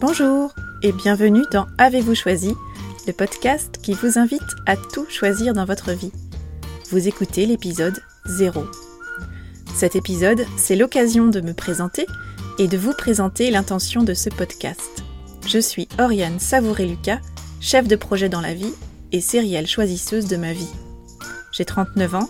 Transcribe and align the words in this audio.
Bonjour 0.00 0.54
et 0.82 0.92
bienvenue 0.92 1.44
dans 1.52 1.66
Avez-vous 1.78 2.14
choisi, 2.14 2.54
le 3.06 3.14
podcast 3.14 3.78
qui 3.82 3.94
vous 3.94 4.18
invite 4.18 4.42
à 4.66 4.76
tout 4.76 5.06
choisir 5.08 5.54
dans 5.54 5.64
votre 5.64 5.92
vie. 5.92 6.12
Vous 6.90 7.08
écoutez 7.08 7.46
l'épisode 7.46 7.98
0. 8.26 8.64
Cet 9.74 9.96
épisode, 9.96 10.44
c'est 10.58 10.76
l'occasion 10.76 11.28
de 11.28 11.40
me 11.40 11.54
présenter 11.54 12.06
et 12.58 12.68
de 12.68 12.76
vous 12.76 12.92
présenter 12.92 13.50
l'intention 13.50 14.02
de 14.02 14.12
ce 14.12 14.28
podcast. 14.28 15.02
Je 15.46 15.58
suis 15.58 15.88
Oriane 15.98 16.40
Savouré-Lucas, 16.40 17.20
chef 17.60 17.88
de 17.88 17.96
projet 17.96 18.28
dans 18.28 18.42
la 18.42 18.52
vie 18.52 18.74
et 19.12 19.22
sérielle 19.22 19.66
choisisseuse 19.66 20.26
de 20.26 20.36
ma 20.36 20.52
vie. 20.52 20.68
J'ai 21.56 21.64
39 21.64 22.16
ans, 22.16 22.28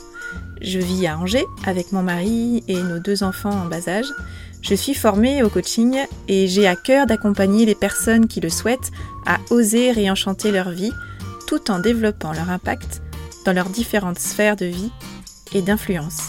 je 0.61 0.79
vis 0.79 1.09
à 1.09 1.19
Angers 1.19 1.47
avec 1.65 1.91
mon 1.91 2.05
mari 2.05 2.62
et 2.69 2.80
nos 2.80 3.01
deux 3.01 3.25
enfants 3.25 3.51
en 3.51 3.65
bas 3.65 3.89
âge. 3.89 4.07
Je 4.62 4.73
suis 4.77 4.95
formée 4.95 5.43
au 5.43 5.48
coaching 5.48 5.97
et 6.29 6.47
j'ai 6.47 6.69
à 6.69 6.77
cœur 6.77 7.07
d'accompagner 7.09 7.67
les 7.67 7.75
personnes 7.75 8.29
qui 8.29 8.39
le 8.39 8.51
souhaitent 8.51 8.93
à 9.27 9.39
oser 9.51 9.91
réenchanter 9.91 10.53
leur 10.53 10.70
vie 10.70 10.93
tout 11.48 11.73
en 11.73 11.81
développant 11.81 12.33
leur 12.33 12.51
impact 12.51 13.03
dans 13.45 13.53
leurs 13.53 13.69
différentes 13.69 14.20
sphères 14.20 14.55
de 14.55 14.67
vie 14.67 14.93
et 15.55 15.61
d'influence. 15.62 16.20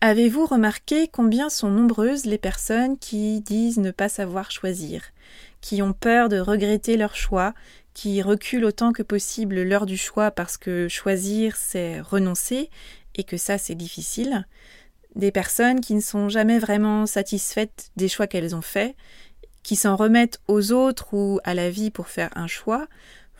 Avez-vous 0.00 0.46
remarqué 0.46 1.08
combien 1.08 1.50
sont 1.50 1.68
nombreuses 1.68 2.24
les 2.24 2.38
personnes 2.38 2.96
qui 2.96 3.42
disent 3.42 3.76
ne 3.76 3.90
pas 3.90 4.08
savoir 4.08 4.50
choisir, 4.50 5.02
qui 5.60 5.82
ont 5.82 5.92
peur 5.92 6.28
de 6.28 6.38
regretter 6.38 6.96
leur 6.96 7.14
choix, 7.14 7.54
qui 7.94 8.22
reculent 8.22 8.64
autant 8.64 8.92
que 8.92 9.02
possible 9.02 9.62
l'heure 9.62 9.86
du 9.86 9.96
choix 9.96 10.30
parce 10.30 10.56
que 10.56 10.88
choisir 10.88 11.56
c'est 11.56 12.00
renoncer 12.00 12.70
et 13.14 13.24
que 13.24 13.36
ça 13.36 13.58
c'est 13.58 13.74
difficile, 13.74 14.46
des 15.16 15.32
personnes 15.32 15.80
qui 15.80 15.94
ne 15.94 16.00
sont 16.00 16.28
jamais 16.28 16.58
vraiment 16.58 17.06
satisfaites 17.06 17.90
des 17.96 18.08
choix 18.08 18.26
qu'elles 18.26 18.54
ont 18.54 18.62
faits, 18.62 18.94
qui 19.62 19.76
s'en 19.76 19.96
remettent 19.96 20.40
aux 20.48 20.72
autres 20.72 21.12
ou 21.12 21.40
à 21.44 21.54
la 21.54 21.70
vie 21.70 21.90
pour 21.90 22.08
faire 22.08 22.30
un 22.36 22.46
choix, 22.46 22.86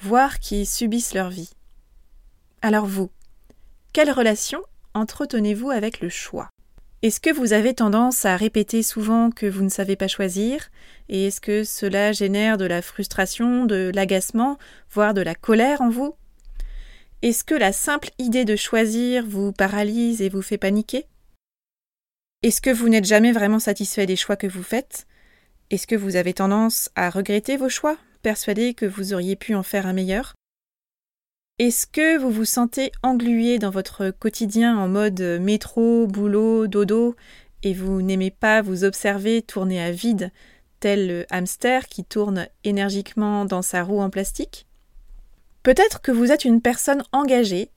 voire 0.00 0.40
qui 0.40 0.66
subissent 0.66 1.14
leur 1.14 1.30
vie. 1.30 1.50
Alors 2.62 2.86
vous, 2.86 3.10
quelle 3.92 4.10
relation 4.10 4.60
entretenez-vous 4.94 5.70
avec 5.70 6.00
le 6.00 6.08
choix? 6.08 6.50
Est-ce 7.02 7.18
que 7.18 7.32
vous 7.32 7.54
avez 7.54 7.72
tendance 7.72 8.26
à 8.26 8.36
répéter 8.36 8.82
souvent 8.82 9.30
que 9.30 9.46
vous 9.46 9.62
ne 9.62 9.70
savez 9.70 9.96
pas 9.96 10.06
choisir? 10.06 10.68
Et 11.08 11.28
est-ce 11.28 11.40
que 11.40 11.64
cela 11.64 12.12
génère 12.12 12.58
de 12.58 12.66
la 12.66 12.82
frustration, 12.82 13.64
de 13.64 13.90
l'agacement, 13.94 14.58
voire 14.90 15.14
de 15.14 15.22
la 15.22 15.34
colère 15.34 15.80
en 15.80 15.88
vous? 15.88 16.14
Est-ce 17.22 17.42
que 17.42 17.54
la 17.54 17.72
simple 17.72 18.10
idée 18.18 18.44
de 18.44 18.54
choisir 18.54 19.24
vous 19.26 19.50
paralyse 19.50 20.20
et 20.20 20.28
vous 20.28 20.42
fait 20.42 20.58
paniquer? 20.58 21.06
Est-ce 22.42 22.60
que 22.60 22.68
vous 22.68 22.90
n'êtes 22.90 23.06
jamais 23.06 23.32
vraiment 23.32 23.60
satisfait 23.60 24.04
des 24.04 24.16
choix 24.16 24.36
que 24.36 24.46
vous 24.46 24.62
faites? 24.62 25.06
Est-ce 25.70 25.86
que 25.86 25.96
vous 25.96 26.16
avez 26.16 26.34
tendance 26.34 26.90
à 26.96 27.08
regretter 27.08 27.56
vos 27.56 27.70
choix, 27.70 27.96
persuadé 28.20 28.74
que 28.74 28.84
vous 28.84 29.14
auriez 29.14 29.36
pu 29.36 29.54
en 29.54 29.62
faire 29.62 29.86
un 29.86 29.94
meilleur? 29.94 30.34
Est-ce 31.60 31.86
que 31.86 32.16
vous 32.16 32.30
vous 32.30 32.46
sentez 32.46 32.90
englué 33.02 33.58
dans 33.58 33.68
votre 33.68 34.08
quotidien 34.08 34.78
en 34.78 34.88
mode 34.88 35.20
métro, 35.20 36.06
boulot, 36.06 36.66
dodo, 36.66 37.16
et 37.62 37.74
vous 37.74 38.00
n'aimez 38.00 38.30
pas 38.30 38.62
vous 38.62 38.82
observer 38.82 39.42
tourner 39.42 39.78
à 39.78 39.90
vide, 39.90 40.30
tel 40.80 41.06
le 41.06 41.26
hamster 41.28 41.86
qui 41.86 42.02
tourne 42.02 42.48
énergiquement 42.64 43.44
dans 43.44 43.60
sa 43.60 43.82
roue 43.82 44.00
en 44.00 44.08
plastique? 44.08 44.66
Peut-être 45.62 46.00
que 46.00 46.10
vous 46.10 46.32
êtes 46.32 46.46
une 46.46 46.62
personne 46.62 47.02
engagée 47.12 47.68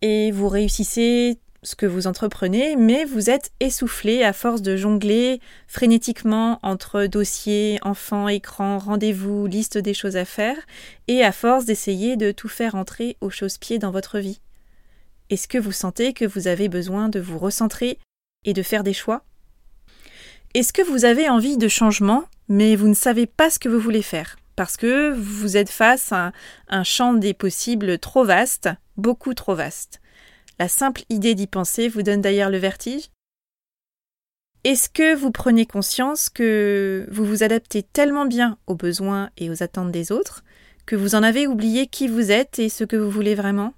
et 0.00 0.30
vous 0.30 0.48
réussissez 0.48 1.36
ce 1.68 1.76
que 1.76 1.84
vous 1.84 2.06
entreprenez, 2.06 2.76
mais 2.76 3.04
vous 3.04 3.28
êtes 3.28 3.52
essoufflé 3.60 4.24
à 4.24 4.32
force 4.32 4.62
de 4.62 4.74
jongler 4.74 5.38
frénétiquement 5.66 6.58
entre 6.62 7.04
dossiers, 7.04 7.78
enfants, 7.82 8.26
écrans, 8.26 8.78
rendez-vous, 8.78 9.46
liste 9.46 9.76
des 9.76 9.92
choses 9.92 10.16
à 10.16 10.24
faire, 10.24 10.56
et 11.08 11.22
à 11.22 11.30
force 11.30 11.66
d'essayer 11.66 12.16
de 12.16 12.32
tout 12.32 12.48
faire 12.48 12.74
entrer 12.74 13.18
au 13.20 13.28
chausse-pied 13.28 13.78
dans 13.78 13.90
votre 13.90 14.18
vie. 14.18 14.40
Est-ce 15.28 15.46
que 15.46 15.58
vous 15.58 15.72
sentez 15.72 16.14
que 16.14 16.24
vous 16.24 16.48
avez 16.48 16.70
besoin 16.70 17.10
de 17.10 17.20
vous 17.20 17.38
recentrer 17.38 17.98
et 18.46 18.54
de 18.54 18.62
faire 18.62 18.82
des 18.82 18.94
choix? 18.94 19.22
Est-ce 20.54 20.72
que 20.72 20.80
vous 20.80 21.04
avez 21.04 21.28
envie 21.28 21.58
de 21.58 21.68
changement, 21.68 22.24
mais 22.48 22.76
vous 22.76 22.88
ne 22.88 22.94
savez 22.94 23.26
pas 23.26 23.50
ce 23.50 23.58
que 23.58 23.68
vous 23.68 23.78
voulez 23.78 24.00
faire? 24.00 24.38
Parce 24.56 24.78
que 24.78 25.12
vous 25.12 25.58
êtes 25.58 25.70
face 25.70 26.12
à 26.12 26.32
un 26.68 26.82
champ 26.82 27.12
des 27.12 27.34
possibles 27.34 27.98
trop 27.98 28.24
vaste, 28.24 28.70
beaucoup 28.96 29.34
trop 29.34 29.54
vaste 29.54 30.00
la 30.58 30.68
simple 30.68 31.02
idée 31.08 31.34
d'y 31.34 31.46
penser 31.46 31.88
vous 31.88 32.02
donne 32.02 32.20
d'ailleurs 32.20 32.50
le 32.50 32.58
vertige? 32.58 33.10
Est-ce 34.64 34.90
que 34.90 35.14
vous 35.14 35.30
prenez 35.30 35.66
conscience 35.66 36.28
que 36.28 37.06
vous 37.10 37.24
vous 37.24 37.42
adaptez 37.42 37.82
tellement 37.82 38.26
bien 38.26 38.58
aux 38.66 38.74
besoins 38.74 39.30
et 39.36 39.50
aux 39.50 39.62
attentes 39.62 39.92
des 39.92 40.10
autres 40.10 40.42
que 40.84 40.96
vous 40.96 41.14
en 41.14 41.22
avez 41.22 41.46
oublié 41.46 41.86
qui 41.86 42.08
vous 42.08 42.32
êtes 42.32 42.58
et 42.58 42.68
ce 42.68 42.84
que 42.84 42.96
vous 42.96 43.10
voulez 43.10 43.34
vraiment? 43.34 43.72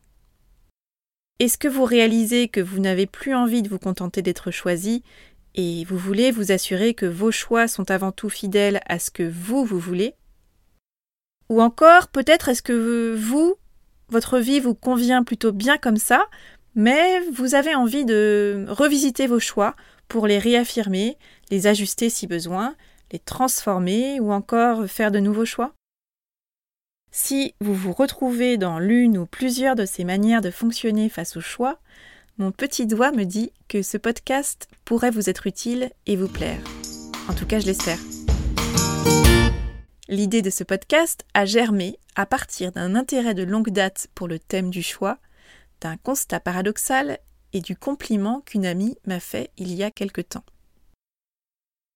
Est-ce 1.39 1.59
que 1.59 1.69
vous 1.69 1.85
réalisez 1.85 2.49
que 2.49 2.61
vous 2.61 2.81
n'avez 2.81 3.07
plus 3.07 3.35
envie 3.35 3.63
de 3.63 3.69
vous 3.69 3.79
contenter 3.79 4.23
d'être 4.23 4.51
choisi 4.51 5.03
et 5.55 5.85
vous 5.85 5.99
voulez 5.99 6.31
vous 6.31 6.53
assurer 6.53 6.95
que 6.95 7.07
vos 7.07 7.31
choix 7.31 7.69
sont 7.69 7.91
avant 7.91 8.13
tout 8.13 8.31
fidèles 8.31 8.81
à 8.87 8.99
ce 8.99 9.11
que 9.11 9.23
vous, 9.23 9.65
vous 9.65 9.79
voulez? 9.79 10.15
Ou 11.49 11.61
encore, 11.61 12.09
peut-être 12.09 12.49
est-ce 12.49 12.63
que 12.63 13.15
vous, 13.17 13.57
votre 14.09 14.39
vie 14.39 14.61
vous 14.61 14.75
convient 14.75 15.25
plutôt 15.25 15.53
bien 15.53 15.79
comme 15.79 15.97
ça, 15.97 16.29
mais 16.75 17.21
vous 17.33 17.55
avez 17.55 17.75
envie 17.75 18.05
de 18.05 18.67
revisiter 18.69 19.27
vos 19.27 19.41
choix 19.41 19.75
pour 20.09 20.27
les 20.27 20.39
réaffirmer, 20.39 21.17
les 21.51 21.67
ajuster 21.67 22.11
si 22.11 22.27
besoin, 22.27 22.75
les 23.13 23.19
transformer 23.19 24.21
ou 24.21 24.33
encore 24.33 24.87
faire 24.87 25.11
de 25.11 25.19
nouveaux 25.19 25.45
choix? 25.45 25.73
Si 27.13 27.55
vous 27.61 27.75
vous 27.75 27.93
retrouvez 27.93 28.57
dans 28.57 28.79
l'une 28.79 29.19
ou 29.19 29.27
plusieurs 29.27 29.75
de 29.75 29.85
ces 29.85 30.05
manières 30.05 30.41
de 30.41 30.51
fonctionner 30.51 31.09
face 31.09 31.37
au 31.37 31.41
choix, 31.41 31.81
mon 32.39 32.53
petit 32.53 32.87
doigt 32.87 33.11
me 33.11 33.25
dit 33.25 33.53
que 33.69 33.83
ce 33.83 33.99
podcast 33.99 34.69
pourrait 34.85 35.11
vous 35.11 35.29
être 35.29 35.47
utile 35.47 35.91
et 36.07 36.17
vous 36.17 36.29
plaire. 36.29 36.61
En 37.29 37.35
tout 37.35 37.47
cas, 37.47 37.59
je 37.59 37.67
l'espère. 37.67 37.99
L'idée 40.09 40.43
de 40.43 40.51
ce 40.51 40.65
podcast 40.65 41.25
a 41.35 41.45
germé 41.45 41.99
à 42.17 42.27
partir 42.27 42.73
d'un 42.73 42.95
intérêt 42.95 43.35
de 43.35 43.43
longue 43.43 43.71
date 43.71 44.09
pour 44.15 44.27
le 44.27 44.39
thème 44.39 44.71
du 44.71 44.83
choix 44.83 45.19
d'un 45.81 45.97
constat 45.97 46.41
paradoxal 46.41 47.19
et 47.53 47.61
du 47.61 47.77
compliment 47.77 48.43
qu'une 48.43 48.67
amie 48.67 48.97
m'a 49.07 49.21
fait 49.21 49.51
il 49.57 49.75
y 49.75 49.83
a 49.83 49.91
quelque 49.91 50.21
temps. 50.21 50.45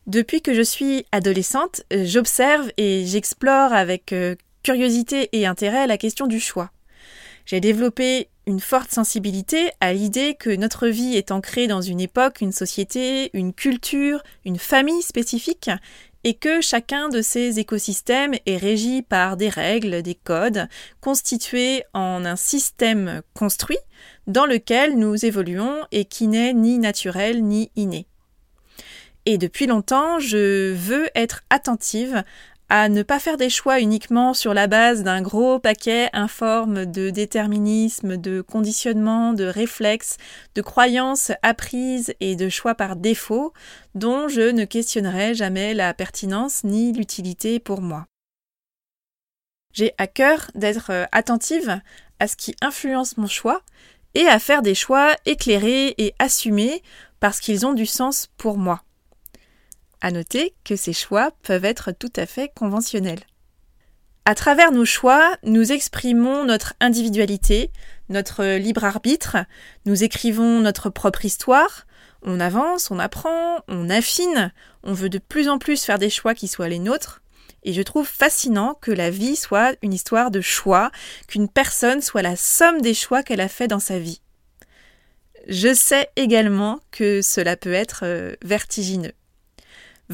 Depuis 0.07 0.43
que 0.43 0.53
je 0.53 0.63
suis 0.63 1.07
adolescente, 1.13 1.83
j'observe 1.91 2.71
et 2.77 3.07
j'explore 3.07 3.73
avec 3.73 4.13
euh, 4.13 4.37
curiosité 4.63 5.31
et 5.33 5.47
intérêt 5.47 5.87
la 5.87 5.97
question 5.97 6.27
du 6.27 6.41
choix. 6.41 6.71
J'ai 7.47 7.61
développé 7.61 8.29
une 8.47 8.61
forte 8.61 8.91
sensibilité 8.91 9.71
à 9.81 9.93
l'idée 9.93 10.35
que 10.35 10.55
notre 10.55 10.89
vie 10.89 11.17
est 11.17 11.31
ancrée 11.31 11.67
dans 11.67 11.81
une 11.81 12.01
époque, 12.01 12.41
une 12.41 12.53
société, 12.53 13.31
une 13.33 13.55
culture, 13.55 14.23
une 14.45 14.59
famille 14.59 15.03
spécifique 15.03 15.71
et 16.25 16.35
que 16.35 16.61
chacun 16.63 17.11
de 17.11 17.21
ces 17.21 17.61
écosystèmes 17.61 18.35
est 18.47 18.57
régi 18.57 19.03
par 19.03 19.37
des 19.37 19.51
règles, 19.51 20.03
des 20.03 20.15
codes, 20.15 20.69
constitués 21.01 21.85
en 21.93 22.25
un 22.25 22.37
système 22.37 23.23
construit 23.35 23.79
dans 24.27 24.47
lequel 24.47 24.99
nous 24.99 25.25
évoluons 25.25 25.81
et 25.93 26.07
qui 26.07 26.27
n'est 26.27 26.55
ni 26.55 26.79
naturel 26.79 27.45
ni 27.45 27.71
inné. 27.77 28.07
Et 29.27 29.39
depuis 29.39 29.67
longtemps, 29.67 30.19
je 30.19 30.73
veux 30.73 31.09
être 31.15 31.43
attentive 31.49 32.25
à 32.69 32.89
ne 32.89 33.03
pas 33.03 33.19
faire 33.19 33.37
des 33.37 33.51
choix 33.51 33.81
uniquement 33.81 34.35
sur 34.35 34.55
la 34.55 34.67
base 34.67 35.03
d'un 35.03 35.21
gros 35.23 35.59
paquet 35.59 36.09
informe 36.13 36.87
de 36.87 37.11
déterminisme, 37.11 38.17
de 38.17 38.41
conditionnement, 38.41 39.33
de 39.33 39.45
réflexes, 39.45 40.17
de 40.55 40.63
croyances 40.63 41.31
apprises 41.43 42.15
et 42.21 42.37
de 42.37 42.49
choix 42.49 42.75
par 42.75 42.97
défaut, 42.97 43.53
dont 43.95 44.29
je 44.29 44.51
ne 44.51 44.65
questionnerai 44.65 45.35
jamais 45.35 45.75
la 45.75 45.93
pertinence 45.95 46.65
ni 46.65 46.93
l'utilité 46.93 47.59
pour 47.59 47.81
moi. 47.81 48.07
J'ai 49.73 49.93
à 49.99 50.07
cœur 50.07 50.51
d'être 50.55 51.07
attentive 51.13 51.81
à 52.21 52.29
ce 52.29 52.37
qui 52.37 52.55
influence 52.63 53.17
mon 53.17 53.27
choix 53.27 53.61
et 54.15 54.27
à 54.27 54.39
faire 54.39 54.63
des 54.63 54.75
choix 54.75 55.17
éclairés 55.27 55.95
et 55.99 56.15
assumés 56.19 56.83
parce 57.21 57.41
qu'ils 57.41 57.67
ont 57.67 57.75
du 57.75 57.87
sens 57.87 58.29
pour 58.37 58.57
moi. 58.57 58.83
À 60.05 60.11
noter 60.11 60.55
que 60.65 60.77
ces 60.77 60.93
choix 60.93 61.31
peuvent 61.45 61.65
être 61.65 61.91
tout 61.91 62.13
à 62.17 62.27
fait 62.27 62.53
conventionnels. 62.55 63.23
À 64.27 64.35
travers 64.35 64.71
nos 64.71 64.85
choix, 64.85 65.39
nous 65.45 65.73
exprimons 65.73 66.45
notre 66.45 66.75
individualité, 66.79 67.71
notre 68.11 68.45
libre 68.45 68.85
arbitre, 68.85 69.39
nous 69.87 70.05
écrivons 70.05 70.61
notre 70.61 70.91
propre 70.91 71.25
histoire, 71.25 71.87
on 72.21 72.39
avance, 72.39 72.91
on 72.91 72.99
apprend, 72.99 73.61
on 73.67 73.89
affine, 73.89 74.53
on 74.83 74.93
veut 74.93 75.09
de 75.09 75.17
plus 75.17 75.49
en 75.49 75.57
plus 75.57 75.83
faire 75.83 75.99
des 75.99 76.11
choix 76.11 76.35
qui 76.35 76.49
soient 76.49 76.69
les 76.69 76.81
nôtres, 76.81 77.23
Et 77.63 77.73
je 77.73 77.81
trouve 77.81 78.07
fascinant 78.07 78.75
que 78.75 78.91
la 78.91 79.09
vie 79.09 79.37
soit 79.37 79.75
une 79.81 79.95
histoire 79.95 80.31
de 80.31 80.43
choix, 80.43 80.91
qu'une 81.29 81.49
personne 81.49 82.03
soit 82.03 82.21
la 82.21 82.37
somme 82.37 82.83
des 82.83 82.93
choix 82.93 83.23
qu'elle 83.23 83.41
a 83.41 83.49
fait 83.49 83.69
dans 83.69 83.81
sa 83.81 83.99
vie. 83.99 84.21
Je 85.49 85.73
sais 85.73 86.11
également 86.17 86.79
que 86.91 87.23
cela 87.23 87.57
peut 87.57 87.73
être 87.73 88.01
euh, 88.03 88.35
vertigineux. 88.43 89.15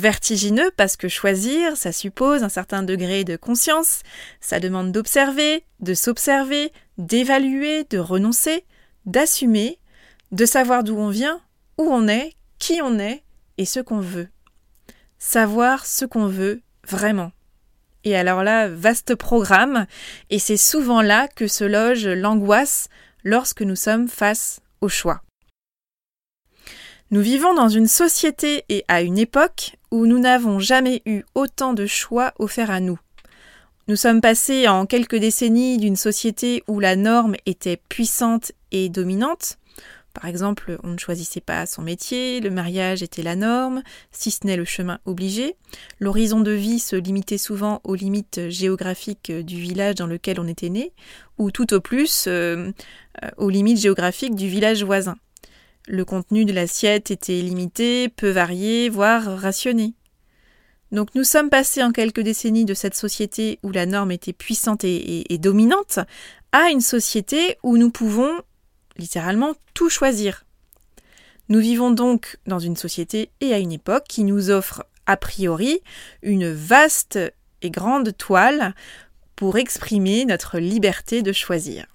Vertigineux 0.00 0.70
parce 0.79 0.97
que 0.97 1.08
choisir, 1.08 1.76
ça 1.76 1.93
suppose 1.93 2.43
un 2.43 2.49
certain 2.49 2.82
degré 2.82 3.23
de 3.23 3.37
conscience, 3.37 4.00
ça 4.41 4.58
demande 4.58 4.93
d'observer, 4.93 5.62
de 5.81 5.93
s'observer, 5.93 6.73
d'évaluer, 6.97 7.85
de 7.85 7.99
renoncer, 7.99 8.64
d'assumer, 9.05 9.79
de 10.32 10.47
savoir 10.47 10.85
d'où 10.85 10.97
on 10.97 11.11
vient, 11.11 11.43
où 11.76 11.82
on 11.82 12.08
est, 12.08 12.32
qui 12.58 12.81
on 12.82 12.99
est 12.99 13.23
et 13.58 13.67
ce 13.67 13.79
qu'on 13.79 14.00
veut. 14.00 14.29
Savoir 15.19 15.85
ce 15.85 16.06
qu'on 16.06 16.29
veut 16.29 16.62
vraiment. 16.88 17.32
Et 18.05 18.17
alors 18.17 18.43
là, 18.43 18.69
vaste 18.69 19.14
programme, 19.14 19.87
et 20.31 20.38
c'est 20.38 20.56
souvent 20.56 21.02
là 21.02 21.29
que 21.29 21.47
se 21.47 21.64
loge 21.64 22.06
l'angoisse 22.06 22.88
lorsque 23.23 23.61
nous 23.61 23.76
sommes 23.76 24.08
face 24.08 24.61
au 24.81 24.88
choix. 24.88 25.20
Nous 27.12 27.22
vivons 27.22 27.54
dans 27.54 27.68
une 27.68 27.88
société 27.88 28.64
et 28.68 28.84
à 28.86 29.02
une 29.02 29.18
époque 29.18 29.76
où 29.90 30.06
nous 30.06 30.20
n'avons 30.20 30.60
jamais 30.60 31.02
eu 31.06 31.22
autant 31.34 31.74
de 31.74 31.84
choix 31.84 32.32
offerts 32.38 32.70
à 32.70 32.78
nous. 32.78 33.00
Nous 33.88 33.96
sommes 33.96 34.20
passés 34.20 34.68
en 34.68 34.86
quelques 34.86 35.16
décennies 35.16 35.78
d'une 35.78 35.96
société 35.96 36.62
où 36.68 36.78
la 36.78 36.94
norme 36.94 37.34
était 37.46 37.80
puissante 37.88 38.52
et 38.70 38.88
dominante. 38.88 39.58
Par 40.14 40.26
exemple, 40.26 40.78
on 40.84 40.88
ne 40.88 40.98
choisissait 40.98 41.40
pas 41.40 41.66
son 41.66 41.82
métier, 41.82 42.38
le 42.38 42.50
mariage 42.50 43.02
était 43.02 43.24
la 43.24 43.34
norme, 43.34 43.82
si 44.12 44.30
ce 44.30 44.46
n'est 44.46 44.56
le 44.56 44.64
chemin 44.64 45.00
obligé. 45.04 45.56
L'horizon 45.98 46.38
de 46.38 46.52
vie 46.52 46.78
se 46.78 46.94
limitait 46.94 47.38
souvent 47.38 47.80
aux 47.82 47.96
limites 47.96 48.50
géographiques 48.50 49.32
du 49.32 49.56
village 49.60 49.96
dans 49.96 50.06
lequel 50.06 50.38
on 50.38 50.46
était 50.46 50.68
né, 50.68 50.92
ou 51.38 51.50
tout 51.50 51.74
au 51.74 51.80
plus 51.80 52.26
euh, 52.28 52.70
euh, 53.24 53.30
aux 53.36 53.50
limites 53.50 53.80
géographiques 53.80 54.36
du 54.36 54.46
village 54.46 54.84
voisin. 54.84 55.16
Le 55.92 56.04
contenu 56.04 56.44
de 56.44 56.52
l'assiette 56.52 57.10
était 57.10 57.42
limité, 57.42 58.08
peu 58.08 58.31
varié, 58.31 58.88
voire 58.88 59.25
rationné. 59.25 59.94
Donc 60.92 61.16
nous 61.16 61.25
sommes 61.25 61.50
passés 61.50 61.82
en 61.82 61.90
quelques 61.90 62.20
décennies 62.20 62.64
de 62.64 62.75
cette 62.75 62.94
société 62.94 63.58
où 63.64 63.72
la 63.72 63.87
norme 63.87 64.12
était 64.12 64.32
puissante 64.32 64.84
et, 64.84 65.26
dominante 65.38 65.98
à 66.52 66.70
une 66.70 66.81
société 66.81 67.56
où 67.64 67.76
nous 67.76 67.90
pouvons 67.90 68.31
littéralement 68.98 69.54
tout 69.75 69.88
choisir. 69.88 70.44
Nous 71.48 71.58
vivons 71.58 71.90
donc 71.90 72.38
dans 72.46 72.60
une 72.60 72.76
société 72.76 73.32
et 73.40 73.52
à 73.52 73.58
une 73.58 73.72
époque 73.72 74.04
qui 74.08 74.22
nous 74.22 74.50
offre 74.50 74.84
a 75.06 75.16
priori 75.16 75.81
une 76.22 76.52
vaste 76.52 77.19
et 77.62 77.70
grande 77.72 78.16
toile 78.16 78.76
pour 79.34 79.58
exprimer 79.58 80.25
notre 80.25 80.60
liberté 80.60 81.22
de 81.22 81.32
choisir. 81.32 81.88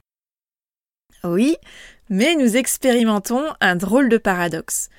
Oui, 1.24 1.56
mais 2.10 2.36
nous 2.36 2.58
expérimentons 2.58 3.44
un 3.62 3.76
drôle 3.76 4.10
de 4.10 4.18
paradoxe. 4.18 4.90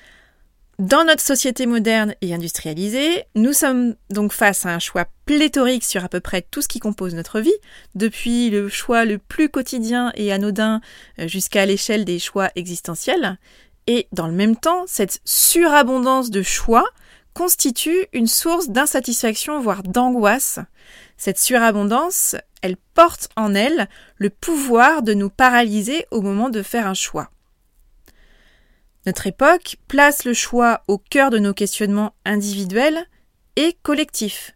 Dans 0.79 1.05
notre 1.05 1.23
société 1.23 1.65
moderne 1.65 2.15
et 2.21 2.35
industrialisée, 2.35 3.25
nous 3.35 3.55
sommes 3.55 3.95
donc 4.11 4.33
face 4.33 4.67
à 4.67 4.75
un 4.75 4.79
choix 4.79 5.07
pléthorique 5.25 5.85
sur 5.85 6.05
à 6.05 6.09
peu 6.11 6.21
près 6.21 6.43
tout 6.43 6.61
ce 6.61 6.69
qui 6.69 6.81
compose 6.81 7.15
notre 7.15 7.41
vie, 7.41 7.55
depuis 7.95 8.51
le 8.51 8.69
choix 8.69 9.07
le 9.07 9.17
plus 9.17 9.49
quotidien 9.49 10.13
et 10.17 10.33
anodin 10.33 10.83
euh, 11.19 11.29
jusqu'à 11.29 11.65
l'échelle 11.65 12.05
des 12.05 12.19
choix 12.19 12.51
existentiels. 12.57 13.39
Et 13.87 14.07
dans 14.13 14.27
le 14.27 14.35
même 14.35 14.57
temps, 14.57 14.85
cette 14.87 15.21
surabondance 15.25 16.31
de 16.31 16.43
choix 16.43 16.85
constitue 17.33 18.07
une 18.13 18.27
source 18.27 18.69
d'insatisfaction, 18.69 19.61
voire 19.61 19.83
d'angoisse. 19.83 20.59
Cette 21.17 21.39
surabondance, 21.39 22.37
elle 22.63 22.77
porte 22.95 23.29
en 23.37 23.55
elle 23.55 23.89
le 24.17 24.31
pouvoir 24.31 25.03
de 25.03 25.15
nous 25.15 25.31
paralyser 25.31 26.07
au 26.11 26.21
moment 26.21 26.49
de 26.49 26.63
faire 26.63 26.87
un 26.87 26.95
choix. 26.95 27.31
Notre 29.07 29.27
époque 29.27 29.77
place 29.87 30.25
le 30.25 30.35
choix 30.35 30.83
au 30.89 30.99
cœur 30.99 31.31
de 31.31 31.39
nos 31.39 31.55
questionnements 31.55 32.15
individuels 32.25 33.07
et 33.55 33.77
collectifs. 33.83 34.53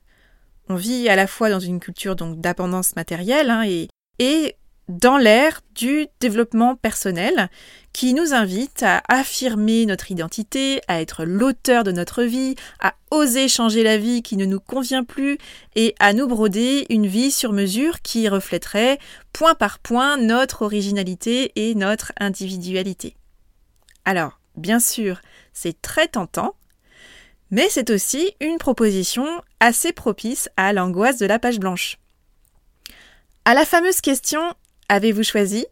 On 0.68 0.74
vit 0.74 1.08
à 1.08 1.16
la 1.16 1.26
fois 1.26 1.50
dans 1.50 1.60
une 1.60 1.80
culture 1.80 2.16
donc 2.16 2.40
d'abondance 2.40 2.96
matérielle 2.96 3.50
hein, 3.50 3.62
et, 3.64 3.88
et 4.18 4.56
dans 4.90 5.18
l'ère 5.18 5.60
du 5.74 6.08
développement 6.18 6.74
personnel 6.74 7.48
qui 7.92 8.12
nous 8.12 8.34
invite 8.34 8.82
à 8.82 9.02
affirmer 9.08 9.86
notre 9.86 10.10
identité, 10.10 10.80
à 10.88 11.00
être 11.00 11.24
l'auteur 11.24 11.84
de 11.84 11.92
notre 11.92 12.24
vie, 12.24 12.56
à 12.80 12.94
oser 13.10 13.48
changer 13.48 13.82
la 13.82 13.98
vie 13.98 14.22
qui 14.22 14.36
ne 14.36 14.44
nous 14.44 14.60
convient 14.60 15.04
plus 15.04 15.38
et 15.76 15.94
à 16.00 16.12
nous 16.12 16.26
broder 16.26 16.86
une 16.90 17.06
vie 17.06 17.30
sur 17.30 17.52
mesure 17.52 18.02
qui 18.02 18.28
reflèterait 18.28 18.98
point 19.32 19.54
par 19.54 19.78
point 19.78 20.16
notre 20.16 20.62
originalité 20.62 21.52
et 21.54 21.74
notre 21.74 22.12
individualité. 22.18 23.16
Alors, 24.04 24.40
bien 24.56 24.80
sûr, 24.80 25.20
c'est 25.52 25.80
très 25.80 26.08
tentant, 26.08 26.54
mais 27.50 27.68
c'est 27.70 27.90
aussi 27.90 28.32
une 28.40 28.58
proposition 28.58 29.26
assez 29.60 29.92
propice 29.92 30.48
à 30.56 30.72
l'angoisse 30.72 31.18
de 31.18 31.26
la 31.26 31.38
page 31.38 31.58
blanche. 31.58 31.98
À 33.44 33.54
la 33.54 33.64
fameuse 33.64 34.00
question 34.00 34.54
Avez-vous 34.92 35.22
choisi 35.22 35.66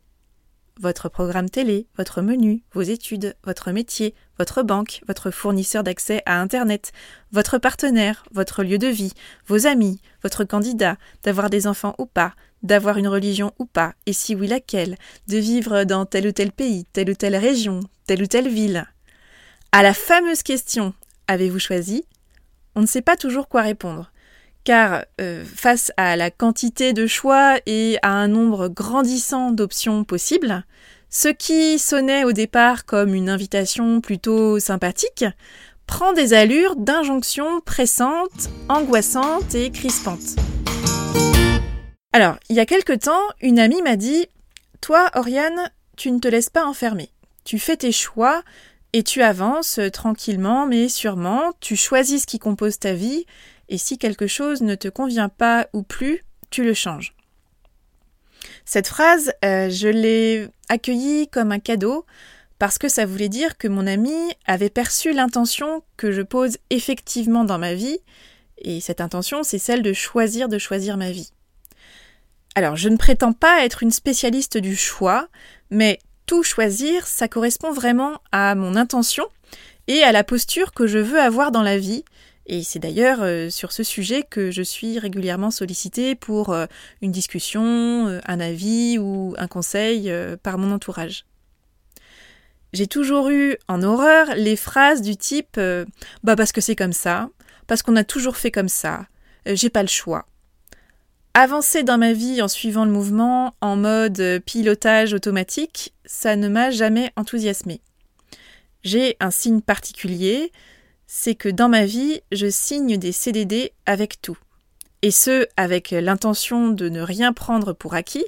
votre 0.79 1.09
programme 1.09 1.51
télé, 1.51 1.89
votre 1.97 2.23
menu, 2.23 2.63
vos 2.73 2.83
études, 2.83 3.35
votre 3.43 3.73
métier, 3.73 4.15
votre 4.39 4.63
banque, 4.63 5.01
votre 5.09 5.33
fournisseur 5.33 5.83
d'accès 5.83 6.23
à 6.25 6.41
Internet, 6.41 6.93
votre 7.33 7.59
partenaire, 7.59 8.25
votre 8.31 8.63
lieu 8.63 8.79
de 8.79 8.87
vie, 8.87 9.13
vos 9.49 9.67
amis, 9.67 10.01
votre 10.23 10.45
candidat, 10.45 10.99
d'avoir 11.25 11.51
des 11.51 11.67
enfants 11.67 11.97
ou 11.99 12.07
pas, 12.07 12.35
d'avoir 12.63 12.97
une 12.97 13.09
religion 13.09 13.53
ou 13.59 13.65
pas, 13.65 13.95
et 14.07 14.13
si 14.13 14.37
oui 14.37 14.47
laquelle, 14.47 14.95
de 15.27 15.39
vivre 15.39 15.83
dans 15.83 16.07
tel 16.07 16.29
ou 16.29 16.31
tel 16.31 16.53
pays, 16.53 16.85
telle 16.93 17.11
ou 17.11 17.15
telle 17.15 17.35
région, 17.35 17.81
telle 18.07 18.23
ou 18.23 18.27
telle 18.27 18.49
ville? 18.49 18.87
À 19.73 19.83
la 19.83 19.95
fameuse 19.95 20.45
question 20.45 20.95
Avez-vous 21.27 21.59
choisi? 21.59 22.05
On 22.77 22.83
ne 22.83 22.87
sait 22.87 23.03
pas 23.03 23.17
toujours 23.17 23.49
quoi 23.49 23.63
répondre 23.63 24.13
car 24.69 25.07
euh, 25.19 25.47
face 25.47 25.93
à 25.97 26.15
la 26.15 26.31
quantité 26.31 26.93
de 26.93 27.07
choix 27.07 27.59
et 27.65 27.97
à 28.03 28.11
un 28.11 28.29
nombre 28.29 28.69
grandissant 28.69 29.51
d'options 29.51 30.05
possibles, 30.05 30.63
ce 31.09 31.29
qui 31.29 31.79
sonnait 31.79 32.25
au 32.25 32.33
départ 32.33 32.85
comme 32.85 33.15
une 33.15 33.31
invitation 33.31 34.03
plutôt 34.03 34.59
sympathique 34.59 35.25
prend 35.87 36.13
des 36.13 36.35
allures 36.35 36.77
d'injonction 36.77 37.63
pressante, 37.63 38.51
angoissante 38.69 39.55
et 39.55 39.71
crispante. 39.71 40.37
Alors, 42.13 42.37
il 42.51 42.57
y 42.57 42.61
a 42.61 42.67
quelque 42.67 42.93
temps, 42.93 43.25
une 43.41 43.59
amie 43.59 43.81
m'a 43.81 43.97
dit 43.97 44.27
Toi, 44.83 45.11
Oriane, 45.15 45.71
tu 45.97 46.11
ne 46.11 46.19
te 46.19 46.29
laisses 46.29 46.51
pas 46.51 46.67
enfermer. 46.67 47.09
Tu 47.43 47.59
fais 47.59 47.79
tes 47.79 47.93
choix 47.93 48.43
et 48.93 49.03
tu 49.03 49.23
avances 49.23 49.81
tranquillement 49.95 50.67
mais 50.67 50.91
sûrement, 50.91 51.53
tu 51.61 51.75
choisis 51.75 52.23
ce 52.23 52.27
qui 52.27 52.39
compose 52.39 52.79
ta 52.79 52.93
vie 52.93 53.25
et 53.69 53.79
si 53.79 53.99
quelque 53.99 54.27
chose 54.27 54.63
ne 54.63 54.75
te 54.75 54.89
convient 54.89 55.29
pas 55.29 55.69
ou 55.73 55.83
plus, 55.83 56.25
tu 56.51 56.65
le 56.65 56.75
changes. 56.75 57.15
Cette 58.65 58.89
phrase, 58.89 59.33
euh, 59.45 59.69
je 59.71 59.89
l'ai 59.89 60.49
accueillie 60.69 61.29
comme 61.29 61.53
un 61.53 61.59
cadeau 61.59 62.07
parce 62.59 62.79
que 62.79 62.89
ça 62.89 63.07
voulait 63.07 63.29
dire 63.29 63.57
que 63.57 63.69
mon 63.69 63.87
ami 63.87 64.15
avait 64.47 64.71
perçu 64.71 65.13
l'intention 65.13 65.83
que 65.97 66.11
je 66.11 66.23
pose 66.23 66.59
effectivement 66.71 67.45
dans 67.45 67.59
ma 67.59 67.75
vie, 67.75 67.99
et 68.59 68.81
cette 68.81 69.01
intention, 69.01 69.45
c'est 69.45 69.59
celle 69.59 69.83
de 69.83 69.93
choisir 69.93 70.49
de 70.49 70.59
choisir 70.59 70.97
ma 70.97 71.13
vie. 71.13 71.31
Alors, 72.57 72.75
je 72.75 72.89
ne 72.89 72.97
prétends 72.97 73.33
pas 73.33 73.65
être 73.65 73.85
une 73.85 73.93
spécialiste 73.93 74.59
du 74.59 74.75
choix, 74.75 75.29
mais 75.71 76.01
tout 76.27 76.43
choisir, 76.43 77.07
ça 77.07 77.29
correspond 77.29 77.71
vraiment 77.71 78.21
à 78.33 78.57
mon 78.57 78.75
intention 78.75 79.25
et 79.87 80.03
à 80.03 80.11
la 80.11 80.25
posture 80.25 80.73
que 80.73 80.89
je 80.89 80.99
veux 80.99 81.21
avoir 81.21 81.53
dans 81.53 81.63
la 81.63 81.79
vie, 81.79 82.05
et 82.49 82.63
c'est 82.63 82.79
d'ailleurs 82.79 83.23
euh, 83.23 83.51
sur 83.51 83.73
ce 83.73 83.83
sujet 83.83 84.23
que 84.23 84.51
je 84.51 84.63
suis 84.63 84.99
régulièrement 84.99 85.51
sollicitée 85.51 86.15
pour 86.15 86.51
euh, 86.51 86.67
une 87.03 87.13
discussion, 87.13 88.09
euh, 88.09 88.21
un 88.27 88.41
avis 88.41 88.99
ou 88.99 89.35
un 89.39 89.47
conseil 89.47 90.11
par 90.43 90.59
mon 90.59 90.73
entourage. 90.73 91.27
J'ai 92.73 92.87
toujours 92.87 93.29
eu 93.31 93.57
en 93.69 93.83
horreur 93.83 94.35
les 94.37 94.57
phrases 94.57 95.03
du 95.03 95.17
type 95.17 95.61
Bah 96.23 96.37
parce 96.37 96.53
que 96.53 96.61
c'est 96.61 96.77
comme 96.77 96.93
ça, 96.93 97.31
parce 97.67 97.83
qu'on 97.83 97.97
a 97.97 98.05
toujours 98.05 98.37
fait 98.37 98.51
comme 98.51 98.69
ça, 98.69 99.07
j'ai 99.47 99.71
pas 99.71 99.83
le 99.83 99.89
choix. 99.89 100.27
Avancer 101.33 101.83
dans 101.83 101.99
ma 101.99 102.13
vie 102.13 102.43
en 102.43 102.49
suivant 102.49 102.85
le 102.85 102.91
mouvement, 102.91 103.55
en 103.61 103.77
mode 103.77 104.43
pilotage 104.45 105.15
automatique, 105.15 105.95
ça 106.05 106.37
ne 106.37 106.49
m'a 106.49 106.71
jamais 106.71 107.11
enthousiasmé. 107.17 107.81
J'ai 108.83 109.17
un 109.21 109.31
signe 109.31 109.61
particulier, 109.61 110.53
c'est 111.09 111.35
que 111.35 111.49
dans 111.49 111.71
ma 111.71 111.87
vie, 111.87 112.21
je 112.31 112.49
signe 112.49 112.99
des 112.99 113.13
CDD 113.13 113.73
avec 113.87 114.21
tout. 114.21 114.39
Et 115.01 115.11
ce, 115.11 115.47
avec 115.57 115.91
l'intention 115.91 116.69
de 116.69 116.91
ne 116.91 117.01
rien 117.01 117.33
prendre 117.33 117.73
pour 117.73 117.95
acquis 117.95 118.27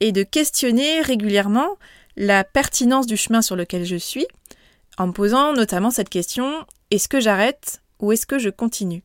et 0.00 0.10
de 0.10 0.22
questionner 0.22 1.02
régulièrement 1.02 1.76
la 2.16 2.42
pertinence 2.42 3.06
du 3.06 3.18
chemin 3.18 3.42
sur 3.42 3.56
lequel 3.56 3.84
je 3.84 3.96
suis, 3.96 4.26
en 4.96 5.08
me 5.08 5.12
posant 5.12 5.52
notamment 5.52 5.90
cette 5.90 6.08
question 6.08 6.64
est-ce 6.90 7.08
que 7.08 7.20
j'arrête 7.20 7.82
ou 8.00 8.10
est-ce 8.10 8.26
que 8.26 8.38
je 8.38 8.48
continue? 8.48 9.04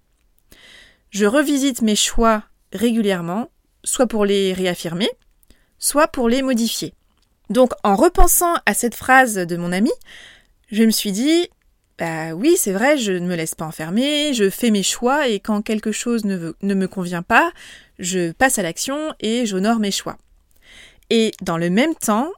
Je 1.09 1.25
revisite 1.25 1.81
mes 1.81 1.95
choix 1.95 2.43
régulièrement, 2.71 3.49
soit 3.83 4.07
pour 4.07 4.25
les 4.25 4.53
réaffirmer, 4.53 5.09
soit 5.77 6.07
pour 6.07 6.29
les 6.29 6.41
modifier. 6.41 6.93
Donc 7.49 7.73
en 7.83 7.95
repensant 7.95 8.53
à 8.65 8.73
cette 8.73 8.95
phrase 8.95 9.35
de 9.35 9.57
mon 9.57 9.73
ami, 9.73 9.91
je 10.71 10.83
me 10.83 10.91
suis 10.91 11.11
dit, 11.11 11.49
bah 11.99 12.33
oui, 12.33 12.55
c'est 12.57 12.71
vrai, 12.71 12.97
je 12.97 13.11
ne 13.11 13.27
me 13.27 13.35
laisse 13.35 13.55
pas 13.55 13.65
enfermer, 13.65 14.33
je 14.33 14.49
fais 14.49 14.71
mes 14.71 14.83
choix 14.83 15.27
et 15.27 15.41
quand 15.41 15.61
quelque 15.61 15.91
chose 15.91 16.23
ne, 16.23 16.53
me 16.61 16.87
convient 16.87 17.23
pas, 17.23 17.51
je 17.99 18.31
passe 18.31 18.57
à 18.57 18.63
l'action 18.63 19.13
et 19.19 19.45
j'honore 19.45 19.79
mes 19.79 19.91
choix. 19.91 20.17
Et 21.09 21.31
dans 21.41 21.57
le 21.57 21.69
même 21.69 21.95
temps, 21.95 22.31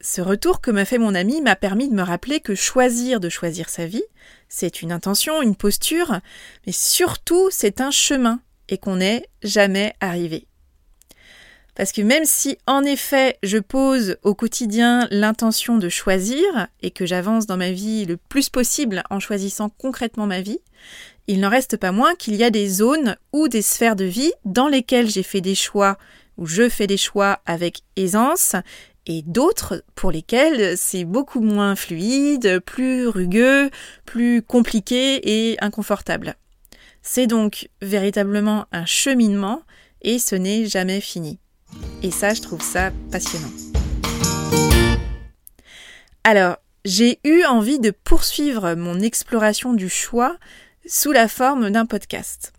ce 0.00 0.20
retour 0.20 0.60
que 0.60 0.70
m'a 0.70 0.84
fait 0.84 0.98
mon 0.98 1.16
ami 1.16 1.40
m'a 1.40 1.56
permis 1.56 1.88
de 1.88 1.94
me 1.94 2.02
rappeler 2.02 2.38
que 2.38 2.54
choisir 2.54 3.18
de 3.18 3.28
choisir 3.28 3.68
sa 3.68 3.86
vie, 3.86 4.04
c'est 4.48 4.82
une 4.82 4.92
intention, 4.92 5.42
une 5.42 5.56
posture, 5.56 6.20
mais 6.64 6.72
surtout 6.72 7.48
c'est 7.50 7.80
un 7.80 7.90
chemin 7.90 8.40
et 8.68 8.78
qu'on 8.78 8.96
n'est 8.96 9.28
jamais 9.42 9.94
arrivé. 10.00 10.47
Parce 11.78 11.92
que 11.92 12.02
même 12.02 12.24
si 12.24 12.58
en 12.66 12.82
effet 12.82 13.38
je 13.44 13.56
pose 13.56 14.16
au 14.24 14.34
quotidien 14.34 15.06
l'intention 15.12 15.78
de 15.78 15.88
choisir 15.88 16.66
et 16.82 16.90
que 16.90 17.06
j'avance 17.06 17.46
dans 17.46 17.56
ma 17.56 17.70
vie 17.70 18.04
le 18.04 18.16
plus 18.16 18.48
possible 18.48 19.04
en 19.10 19.20
choisissant 19.20 19.68
concrètement 19.68 20.26
ma 20.26 20.40
vie, 20.40 20.58
il 21.28 21.38
n'en 21.38 21.48
reste 21.48 21.76
pas 21.76 21.92
moins 21.92 22.16
qu'il 22.16 22.34
y 22.34 22.42
a 22.42 22.50
des 22.50 22.68
zones 22.68 23.16
ou 23.32 23.46
des 23.46 23.62
sphères 23.62 23.94
de 23.94 24.04
vie 24.04 24.32
dans 24.44 24.66
lesquelles 24.66 25.08
j'ai 25.08 25.22
fait 25.22 25.40
des 25.40 25.54
choix 25.54 25.98
ou 26.36 26.46
je 26.46 26.68
fais 26.68 26.88
des 26.88 26.96
choix 26.96 27.42
avec 27.46 27.82
aisance 27.94 28.56
et 29.06 29.22
d'autres 29.22 29.84
pour 29.94 30.10
lesquels 30.10 30.76
c'est 30.76 31.04
beaucoup 31.04 31.42
moins 31.42 31.76
fluide, 31.76 32.58
plus 32.58 33.06
rugueux, 33.06 33.70
plus 34.04 34.42
compliqué 34.42 35.52
et 35.52 35.56
inconfortable. 35.60 36.34
C'est 37.02 37.28
donc 37.28 37.68
véritablement 37.80 38.66
un 38.72 38.84
cheminement 38.84 39.62
et 40.02 40.18
ce 40.18 40.34
n'est 40.34 40.66
jamais 40.66 41.00
fini. 41.00 41.38
Et 42.02 42.10
ça, 42.10 42.34
je 42.34 42.42
trouve 42.42 42.62
ça 42.62 42.90
passionnant. 43.10 43.50
Alors, 46.24 46.56
j'ai 46.84 47.20
eu 47.24 47.44
envie 47.44 47.78
de 47.78 47.90
poursuivre 47.90 48.74
mon 48.74 49.00
exploration 49.00 49.72
du 49.72 49.88
choix 49.88 50.36
sous 50.86 51.12
la 51.12 51.28
forme 51.28 51.70
d'un 51.70 51.86
podcast. 51.86 52.52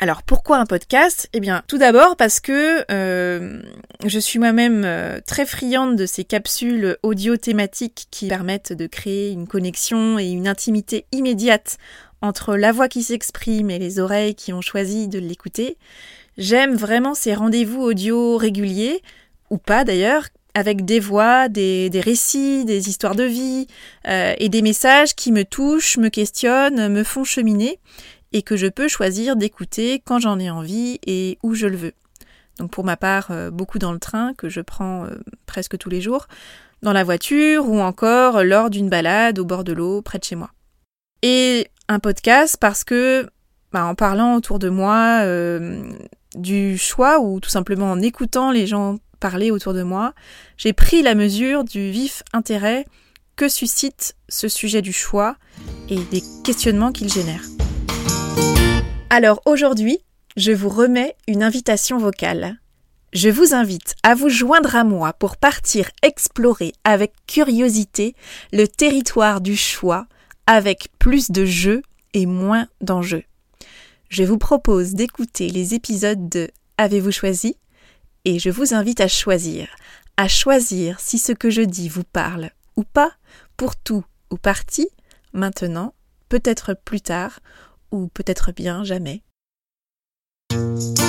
Alors 0.00 0.24
pourquoi 0.24 0.58
un 0.58 0.66
podcast? 0.66 1.28
Eh 1.32 1.40
bien 1.40 1.62
tout 1.68 1.78
d'abord 1.78 2.16
parce 2.16 2.40
que 2.40 2.84
euh, 2.90 3.62
je 4.04 4.18
suis 4.18 4.40
moi-même 4.40 4.82
euh, 4.84 5.20
très 5.24 5.46
friande 5.46 5.96
de 5.96 6.04
ces 6.04 6.24
capsules 6.24 6.98
audio 7.02 7.36
thématiques 7.36 8.08
qui 8.10 8.28
permettent 8.28 8.72
de 8.72 8.86
créer 8.86 9.30
une 9.30 9.46
connexion 9.46 10.18
et 10.18 10.26
une 10.26 10.48
intimité 10.48 11.06
immédiate 11.12 11.78
entre 12.22 12.56
la 12.56 12.72
voix 12.72 12.88
qui 12.88 13.02
s'exprime 13.02 13.70
et 13.70 13.78
les 13.78 14.00
oreilles 14.00 14.34
qui 14.34 14.52
ont 14.52 14.60
choisi 14.60 15.08
de 15.08 15.18
l'écouter. 15.20 15.78
J'aime 16.36 16.74
vraiment 16.74 17.14
ces 17.14 17.34
rendez-vous 17.34 17.80
audio 17.80 18.36
réguliers, 18.36 19.02
ou 19.50 19.58
pas 19.58 19.84
d'ailleurs, 19.84 20.24
avec 20.54 20.84
des 20.84 21.00
voix, 21.00 21.48
des, 21.48 21.90
récits, 21.94 22.64
des 22.64 22.88
histoires 22.88 23.14
de 23.14 23.24
vie 23.24 23.66
euh, 24.08 24.34
et 24.38 24.48
des 24.48 24.62
messages 24.62 25.14
qui 25.14 25.32
me 25.32 25.44
touchent, 25.44 25.96
me 25.98 26.08
questionnent, 26.08 26.88
me 26.88 27.02
font 27.02 27.24
cheminer 27.24 27.80
et 28.32 28.42
que 28.42 28.56
je 28.56 28.66
peux 28.66 28.88
choisir 28.88 29.36
d'écouter 29.36 30.00
quand 30.04 30.18
j'en 30.18 30.38
ai 30.38 30.50
envie 30.50 30.98
et 31.06 31.38
où 31.42 31.54
je 31.54 31.66
le 31.66 31.76
veux. 31.76 31.92
Donc 32.58 32.70
pour 32.70 32.84
ma 32.84 32.96
part, 32.96 33.28
euh, 33.30 33.50
beaucoup 33.50 33.80
dans 33.80 33.92
le 33.92 33.98
train 33.98 34.32
que 34.34 34.48
je 34.48 34.60
prends 34.60 35.04
euh, 35.04 35.16
presque 35.46 35.76
tous 35.76 35.90
les 35.90 36.00
jours, 36.00 36.28
dans 36.82 36.92
la 36.92 37.02
voiture 37.04 37.68
ou 37.68 37.80
encore 37.80 38.44
lors 38.44 38.70
d'une 38.70 38.88
balade 38.88 39.38
au 39.38 39.44
bord 39.44 39.64
de 39.64 39.72
l'eau 39.72 40.02
près 40.02 40.18
de 40.18 40.24
chez 40.24 40.36
moi. 40.36 40.50
Et 41.22 41.68
un 41.88 41.98
podcast 41.98 42.56
parce 42.60 42.84
que 42.84 43.28
bah, 43.72 43.86
en 43.86 43.96
parlant 43.96 44.36
autour 44.36 44.60
de 44.60 44.68
moi, 44.68 45.22
du 46.34 46.78
choix 46.78 47.20
ou 47.20 47.40
tout 47.40 47.50
simplement 47.50 47.90
en 47.90 48.00
écoutant 48.00 48.50
les 48.50 48.66
gens 48.66 48.98
parler 49.20 49.50
autour 49.50 49.72
de 49.72 49.82
moi, 49.82 50.12
j'ai 50.56 50.72
pris 50.72 51.02
la 51.02 51.14
mesure 51.14 51.64
du 51.64 51.90
vif 51.90 52.22
intérêt 52.32 52.84
que 53.36 53.48
suscite 53.48 54.14
ce 54.28 54.48
sujet 54.48 54.82
du 54.82 54.92
choix 54.92 55.36
et 55.88 55.98
des 56.10 56.22
questionnements 56.44 56.92
qu'il 56.92 57.10
génère. 57.10 57.42
Alors 59.10 59.40
aujourd'hui, 59.46 59.98
je 60.36 60.52
vous 60.52 60.68
remets 60.68 61.16
une 61.28 61.42
invitation 61.42 61.98
vocale. 61.98 62.56
Je 63.12 63.28
vous 63.28 63.54
invite 63.54 63.94
à 64.02 64.14
vous 64.14 64.28
joindre 64.28 64.74
à 64.74 64.82
moi 64.82 65.12
pour 65.12 65.36
partir 65.36 65.88
explorer 66.02 66.72
avec 66.82 67.12
curiosité 67.26 68.14
le 68.52 68.66
territoire 68.66 69.40
du 69.40 69.56
choix 69.56 70.06
avec 70.46 70.88
plus 70.98 71.30
de 71.30 71.44
jeux 71.44 71.82
et 72.12 72.26
moins 72.26 72.66
d'enjeux 72.80 73.22
je 74.08 74.24
vous 74.24 74.38
propose 74.38 74.94
d'écouter 74.94 75.48
les 75.48 75.74
épisodes 75.74 76.28
de 76.28 76.48
Avez-vous 76.76 77.12
choisi 77.12 77.56
Et 78.24 78.38
je 78.38 78.50
vous 78.50 78.74
invite 78.74 79.00
à 79.00 79.08
choisir, 79.08 79.68
à 80.16 80.28
choisir 80.28 81.00
si 81.00 81.18
ce 81.18 81.32
que 81.32 81.50
je 81.50 81.62
dis 81.62 81.88
vous 81.88 82.04
parle 82.04 82.50
ou 82.76 82.82
pas, 82.84 83.12
pour 83.56 83.76
tout 83.76 84.04
ou 84.30 84.36
partie, 84.36 84.88
maintenant, 85.32 85.94
peut-être 86.28 86.76
plus 86.84 87.00
tard, 87.00 87.40
ou 87.92 88.08
peut-être 88.08 88.52
bien 88.52 88.82
jamais. 88.82 89.22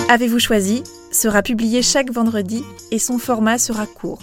Avez-vous 0.09 0.39
choisi 0.39 0.83
sera 1.11 1.41
publié 1.41 1.81
chaque 1.81 2.11
vendredi 2.11 2.63
et 2.91 2.99
son 2.99 3.17
format 3.17 3.57
sera 3.57 3.87
court. 3.87 4.21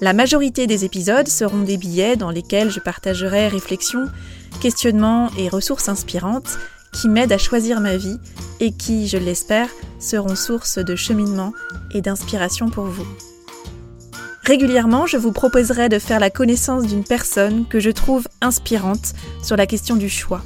La 0.00 0.12
majorité 0.12 0.66
des 0.66 0.84
épisodes 0.84 1.28
seront 1.28 1.62
des 1.62 1.76
billets 1.76 2.16
dans 2.16 2.30
lesquels 2.30 2.70
je 2.70 2.80
partagerai 2.80 3.48
réflexions, 3.48 4.06
questionnements 4.60 5.30
et 5.36 5.48
ressources 5.48 5.88
inspirantes 5.88 6.58
qui 6.92 7.08
m'aident 7.08 7.32
à 7.32 7.38
choisir 7.38 7.80
ma 7.80 7.96
vie 7.96 8.18
et 8.60 8.72
qui, 8.72 9.08
je 9.08 9.16
l'espère, 9.16 9.68
seront 9.98 10.34
source 10.34 10.78
de 10.78 10.96
cheminement 10.96 11.52
et 11.92 12.00
d'inspiration 12.00 12.68
pour 12.68 12.86
vous. 12.86 13.06
Régulièrement, 14.44 15.06
je 15.06 15.16
vous 15.16 15.32
proposerai 15.32 15.88
de 15.88 15.98
faire 15.98 16.18
la 16.18 16.30
connaissance 16.30 16.86
d'une 16.86 17.04
personne 17.04 17.66
que 17.68 17.78
je 17.78 17.90
trouve 17.90 18.26
inspirante 18.40 19.12
sur 19.42 19.56
la 19.56 19.66
question 19.66 19.96
du 19.96 20.08
choix, 20.08 20.42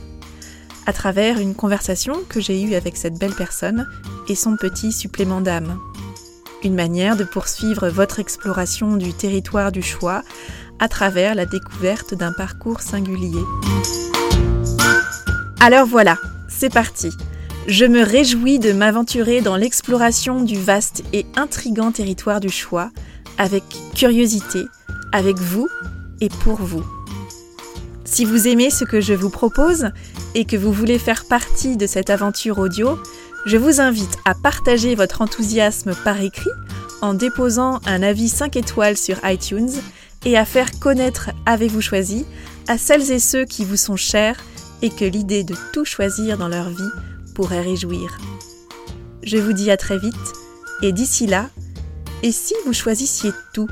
à 0.86 0.92
travers 0.92 1.38
une 1.38 1.54
conversation 1.54 2.14
que 2.28 2.40
j'ai 2.40 2.60
eue 2.60 2.74
avec 2.74 2.96
cette 2.96 3.18
belle 3.18 3.34
personne 3.34 3.88
et 4.28 4.34
son 4.34 4.56
petit 4.56 4.92
supplément 4.92 5.40
d'âme. 5.40 5.78
Une 6.62 6.74
manière 6.74 7.16
de 7.16 7.24
poursuivre 7.24 7.88
votre 7.88 8.20
exploration 8.20 8.96
du 8.96 9.12
territoire 9.12 9.72
du 9.72 9.82
choix 9.82 10.22
à 10.78 10.88
travers 10.88 11.34
la 11.34 11.46
découverte 11.46 12.14
d'un 12.14 12.32
parcours 12.32 12.80
singulier. 12.80 13.42
Alors 15.60 15.86
voilà, 15.86 16.18
c'est 16.64 16.70
parti. 16.70 17.10
Je 17.66 17.84
me 17.84 18.02
réjouis 18.02 18.58
de 18.58 18.72
m'aventurer 18.72 19.42
dans 19.42 19.56
l'exploration 19.56 20.40
du 20.40 20.58
vaste 20.58 21.04
et 21.12 21.26
intrigant 21.36 21.92
territoire 21.92 22.40
du 22.40 22.48
choix, 22.48 22.90
avec 23.36 23.62
curiosité, 23.94 24.64
avec 25.12 25.36
vous 25.36 25.68
et 26.22 26.30
pour 26.30 26.56
vous. 26.56 26.82
Si 28.06 28.24
vous 28.24 28.48
aimez 28.48 28.70
ce 28.70 28.84
que 28.84 29.02
je 29.02 29.12
vous 29.12 29.28
propose 29.28 29.90
et 30.34 30.46
que 30.46 30.56
vous 30.56 30.72
voulez 30.72 30.98
faire 30.98 31.26
partie 31.26 31.76
de 31.76 31.86
cette 31.86 32.08
aventure 32.08 32.58
audio, 32.58 32.98
je 33.44 33.58
vous 33.58 33.82
invite 33.82 34.16
à 34.24 34.32
partager 34.34 34.94
votre 34.94 35.20
enthousiasme 35.20 35.94
par 36.02 36.18
écrit 36.22 36.48
en 37.02 37.12
déposant 37.12 37.80
un 37.84 38.02
avis 38.02 38.30
5 38.30 38.56
étoiles 38.56 38.96
sur 38.96 39.18
iTunes 39.24 39.72
et 40.24 40.38
à 40.38 40.46
faire 40.46 40.70
connaître 40.80 41.28
Avez-vous 41.44 41.82
choisi 41.82 42.24
à 42.68 42.78
celles 42.78 43.12
et 43.12 43.18
ceux 43.18 43.44
qui 43.44 43.66
vous 43.66 43.76
sont 43.76 43.96
chers 43.96 44.38
et 44.82 44.90
que 44.90 45.04
l'idée 45.04 45.44
de 45.44 45.54
tout 45.72 45.84
choisir 45.84 46.38
dans 46.38 46.48
leur 46.48 46.68
vie 46.68 46.90
pourrait 47.34 47.62
réjouir. 47.62 48.18
Je 49.22 49.38
vous 49.38 49.52
dis 49.52 49.70
à 49.70 49.76
très 49.76 49.98
vite, 49.98 50.14
et 50.82 50.92
d'ici 50.92 51.26
là, 51.26 51.48
et 52.22 52.32
si 52.32 52.54
vous 52.64 52.72
choisissiez 52.72 53.30
tout 53.52 53.68